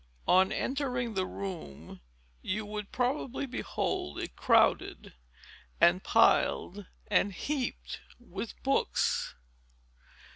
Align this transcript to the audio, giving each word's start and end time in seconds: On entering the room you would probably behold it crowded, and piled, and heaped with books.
On 0.27 0.51
entering 0.51 1.13
the 1.13 1.27
room 1.27 2.01
you 2.41 2.65
would 2.65 2.91
probably 2.91 3.45
behold 3.45 4.17
it 4.17 4.35
crowded, 4.35 5.13
and 5.79 6.03
piled, 6.03 6.87
and 7.05 7.31
heaped 7.31 7.99
with 8.17 8.55
books. 8.63 9.35